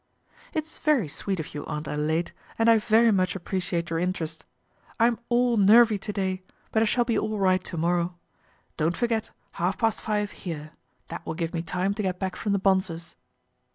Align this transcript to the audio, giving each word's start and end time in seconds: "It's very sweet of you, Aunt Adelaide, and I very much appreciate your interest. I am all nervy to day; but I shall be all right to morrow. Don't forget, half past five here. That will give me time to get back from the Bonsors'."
"It's 0.55 0.79
very 0.79 1.07
sweet 1.07 1.39
of 1.39 1.53
you, 1.53 1.63
Aunt 1.67 1.87
Adelaide, 1.87 2.31
and 2.57 2.67
I 2.71 2.79
very 2.79 3.11
much 3.11 3.35
appreciate 3.35 3.91
your 3.91 3.99
interest. 3.99 4.45
I 4.99 5.05
am 5.05 5.19
all 5.29 5.57
nervy 5.57 5.99
to 5.99 6.11
day; 6.11 6.41
but 6.71 6.81
I 6.81 6.85
shall 6.85 7.05
be 7.05 7.19
all 7.19 7.37
right 7.37 7.63
to 7.65 7.77
morrow. 7.77 8.17
Don't 8.77 8.97
forget, 8.97 9.29
half 9.61 9.77
past 9.77 10.01
five 10.01 10.31
here. 10.31 10.71
That 11.09 11.23
will 11.23 11.35
give 11.35 11.53
me 11.53 11.61
time 11.61 11.93
to 11.93 12.01
get 12.01 12.17
back 12.17 12.35
from 12.35 12.51
the 12.51 12.59
Bonsors'." 12.59 13.15